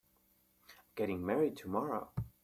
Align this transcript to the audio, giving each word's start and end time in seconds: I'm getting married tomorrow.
I'm 0.79 0.85
getting 0.95 1.23
married 1.23 1.57
tomorrow. 1.57 2.09